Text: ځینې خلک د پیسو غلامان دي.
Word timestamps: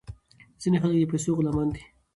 ځینې 0.61 0.77
خلک 0.81 0.95
د 1.01 1.05
پیسو 1.11 1.37
غلامان 1.37 1.67
دي. 1.73 1.81